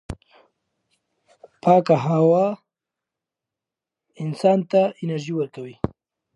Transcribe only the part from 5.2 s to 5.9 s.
ورکوي.